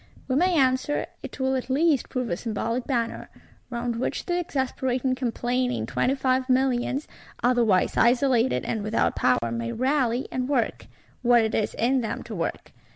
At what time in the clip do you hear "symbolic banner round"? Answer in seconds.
2.35-3.97